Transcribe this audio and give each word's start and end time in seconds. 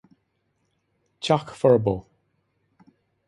Teach 1.19 1.51
Furbo. 1.53 2.07